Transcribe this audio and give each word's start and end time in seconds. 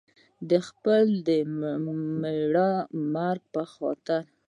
د 0.49 0.51
خپل 0.67 1.05
مېړه 2.21 2.69
د 2.85 2.85
مرګ 3.15 3.43
په 3.53 3.63
خاطر. 3.73 4.21